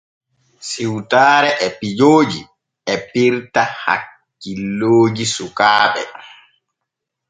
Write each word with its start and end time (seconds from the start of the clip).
Siwtaare 0.69 1.51
e 1.65 1.67
pijoojo 1.79 2.41
e 2.93 2.95
pirta 3.09 3.61
hakkilooji 3.81 5.25
sukaaɓe. 5.35 6.01